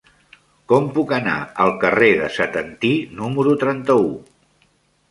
Com 0.73 0.87
puc 0.95 1.13
anar 1.17 1.35
al 1.65 1.75
carrer 1.85 2.09
de 2.23 2.33
Setantí 2.39 2.93
número 3.21 3.57
trenta-u? 3.67 4.15